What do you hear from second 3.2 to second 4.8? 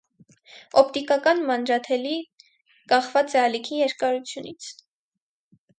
է ալիքի երկարությունից։